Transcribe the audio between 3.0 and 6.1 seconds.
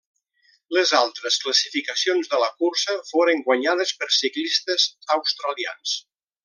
foren guanyades per ciclistes australians.